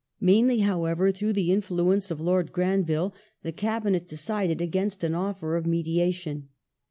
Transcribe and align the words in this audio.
Mainly, 0.19 0.61
however, 0.61 1.11
thi'ough 1.11 1.31
the 1.35 1.51
influence 1.53 2.09
of 2.09 2.19
Lord 2.19 2.51
Granville, 2.51 3.13
the 3.43 3.51
Cabinet 3.51 4.07
decided 4.07 4.59
against 4.59 5.03
an 5.03 5.13
offer 5.13 5.55
of 5.55 5.67
mediation. 5.67 6.49